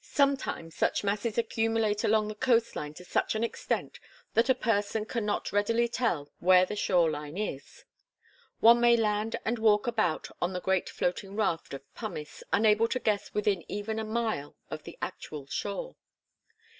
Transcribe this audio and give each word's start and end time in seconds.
Sometimes 0.03 0.73
such 0.75 1.03
masses 1.03 1.37
accumulate 1.37 2.03
along 2.03 2.27
the 2.27 2.33
coast 2.33 2.75
line 2.75 2.95
to 2.95 3.05
such 3.05 3.35
an 3.35 3.43
extent 3.43 3.99
that 4.33 4.49
a 4.49 4.55
person 4.55 5.05
can 5.05 5.27
not 5.27 5.51
readily 5.51 5.87
tell 5.87 6.31
where 6.39 6.65
the 6.65 6.75
shore 6.75 7.11
line 7.11 7.37
is. 7.37 7.85
One 8.61 8.81
may 8.81 8.97
land 8.97 9.35
and 9.45 9.59
walk 9.59 9.85
about 9.85 10.27
on 10.41 10.53
the 10.53 10.59
great 10.59 10.89
floating 10.89 11.35
raft 11.35 11.75
of 11.75 11.83
pumice, 11.93 12.41
unable 12.51 12.87
to 12.87 12.99
guess 12.99 13.31
within 13.35 13.63
even 13.71 13.99
a 13.99 14.03
mile 14.03 14.55
of 14.71 14.85
the 14.85 14.97
actual 15.03 15.45
shore. 15.45 15.95